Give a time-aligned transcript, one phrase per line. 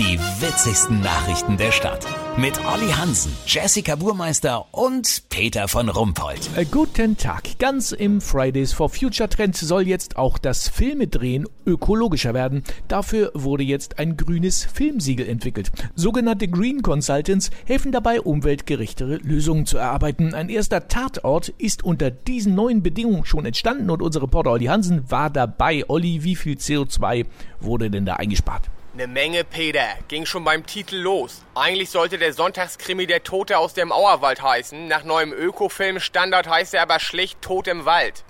[0.00, 2.06] Die witzigsten Nachrichten der Stadt.
[2.38, 6.48] Mit Olli Hansen, Jessica Burmeister und Peter von Rumpold.
[6.56, 7.58] Äh, guten Tag.
[7.58, 12.64] Ganz im Fridays for Future Trend soll jetzt auch das Filmedrehen ökologischer werden.
[12.88, 15.70] Dafür wurde jetzt ein grünes Filmsiegel entwickelt.
[15.96, 20.32] Sogenannte Green Consultants helfen dabei, umweltgerechtere Lösungen zu erarbeiten.
[20.32, 25.10] Ein erster Tatort ist unter diesen neuen Bedingungen schon entstanden und unser Reporter Olli Hansen
[25.10, 25.84] war dabei.
[25.88, 27.26] Olli, wie viel CO2
[27.60, 28.70] wurde denn da eingespart?
[28.92, 29.86] Ne Menge, Peter.
[30.08, 31.42] Ging schon beim Titel los.
[31.54, 34.88] Eigentlich sollte der Sonntagskrimi Der Tote aus dem Auerwald heißen.
[34.88, 38.24] Nach neuem Ökofilm-Standard heißt er aber schlicht Tod im Wald.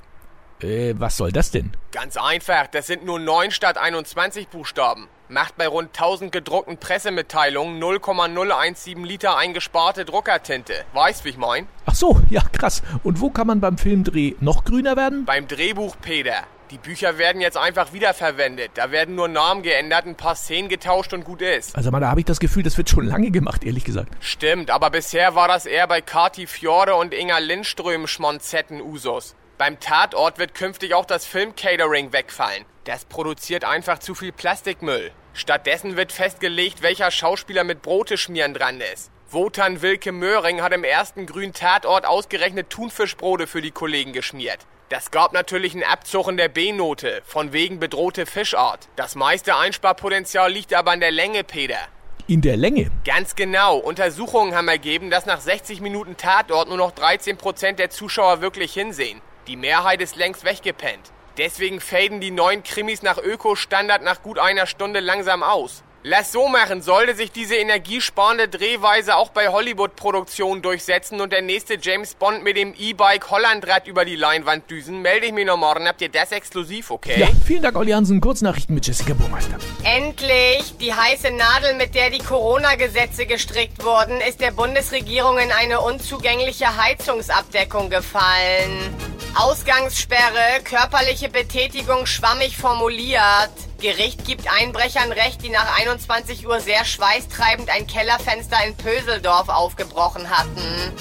[0.60, 1.72] Äh, was soll das denn?
[1.92, 5.08] Ganz einfach, das sind nur 9 statt 21 Buchstaben.
[5.30, 10.74] Macht bei rund 1000 gedruckten Pressemitteilungen 0,017 Liter eingesparte Druckertinte.
[10.92, 11.68] Weißt, wie ich mein?
[11.86, 12.82] Ach so, ja krass.
[13.02, 15.24] Und wo kann man beim Filmdreh noch grüner werden?
[15.24, 16.44] Beim Drehbuch, Peter.
[16.70, 18.70] Die Bücher werden jetzt einfach wiederverwendet.
[18.74, 21.74] Da werden nur Namen geändert, ein paar Szenen getauscht und gut ist.
[21.74, 24.12] Also mal, da habe ich das Gefühl, das wird schon lange gemacht, ehrlich gesagt.
[24.20, 29.34] Stimmt, aber bisher war das eher bei Kati Fjorde und Inga Lindström Schmonzetten Usos.
[29.58, 32.64] Beim Tatort wird künftig auch das Filmcatering wegfallen.
[32.84, 35.10] Das produziert einfach zu viel Plastikmüll.
[35.34, 39.10] Stattdessen wird festgelegt, welcher Schauspieler mit Brote schmieren dran ist.
[39.28, 44.66] Wotan Wilke Möhring hat im ersten grünen Tatort ausgerechnet Thunfischbrote für die Kollegen geschmiert.
[44.90, 48.88] Das gab natürlich einen Abzug in der B-Note, von wegen bedrohte Fischart.
[48.96, 51.78] Das meiste Einsparpotenzial liegt aber an der Länge, Peter.
[52.26, 52.90] In der Länge?
[53.04, 53.76] Ganz genau.
[53.76, 59.20] Untersuchungen haben ergeben, dass nach 60 Minuten Tatort nur noch 13% der Zuschauer wirklich hinsehen.
[59.46, 61.12] Die Mehrheit ist längst weggepennt.
[61.38, 65.84] Deswegen faden die neuen Krimis nach Öko-Standard nach gut einer Stunde langsam aus.
[66.02, 71.76] Lass so machen, sollte sich diese energiesparende Drehweise auch bei Hollywood-Produktionen durchsetzen und der nächste
[71.78, 75.86] James Bond mit dem E-Bike Hollandrad über die Leinwand düsen, melde ich mich noch morgen.
[75.86, 77.20] Habt ihr das exklusiv, okay?
[77.20, 78.22] Ja, vielen Dank, Olli Hansen.
[78.22, 79.58] Kurznachrichten mit Jessica Burmeister.
[79.82, 80.74] Endlich!
[80.80, 86.78] Die heiße Nadel, mit der die Corona-Gesetze gestrickt wurden, ist der Bundesregierung in eine unzugängliche
[86.82, 88.94] Heizungsabdeckung gefallen.
[89.34, 93.50] Ausgangssperre, körperliche Betätigung schwammig formuliert.
[93.80, 100.30] Gericht gibt Einbrechern Recht, die nach 21 Uhr sehr schweißtreibend ein Kellerfenster in Pöseldorf aufgebrochen
[100.30, 100.92] hatten.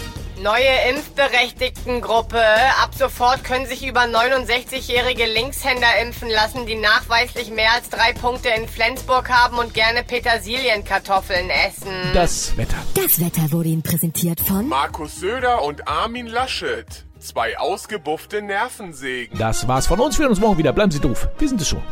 [0.41, 2.41] Neue Impfberechtigtengruppe.
[2.81, 8.47] Ab sofort können sich über 69-jährige Linkshänder impfen lassen, die nachweislich mehr als drei Punkte
[8.49, 11.91] in Flensburg haben und gerne Petersilienkartoffeln essen.
[12.13, 12.77] Das Wetter.
[12.93, 16.85] Das Wetter wurde Ihnen präsentiert von Markus Söder und Armin Laschet.
[17.19, 19.37] Zwei ausgebuffte Nervensägen.
[19.37, 20.17] Das war's von uns.
[20.17, 20.71] Wir hören uns morgen wieder.
[20.71, 21.27] Bleiben Sie doof.
[21.37, 21.83] Wir sind es schon.